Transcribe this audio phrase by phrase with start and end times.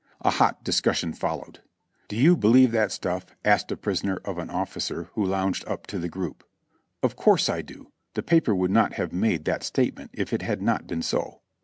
[0.21, 1.59] A hot discussion followed:
[2.07, 5.99] "Do you believe that stuff?" asked a prisoner of an ofificer who lounged up to
[5.99, 6.43] the group.
[7.03, 10.41] "Of course I do; the paper would not have made the state ment if it
[10.41, 11.41] had not been so."